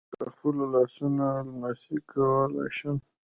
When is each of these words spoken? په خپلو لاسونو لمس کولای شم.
په 0.17 0.23
خپلو 0.33 0.63
لاسونو 0.73 1.25
لمس 1.47 1.81
کولای 2.11 2.69
شم. 2.77 2.97